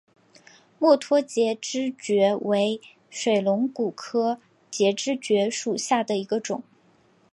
[0.79, 4.39] 墨脱节肢蕨为水龙骨科
[4.71, 6.63] 节肢蕨属下的一个种。